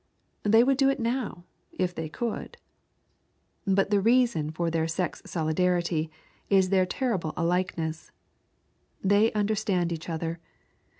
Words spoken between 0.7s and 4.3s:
do it now, if they could. But the real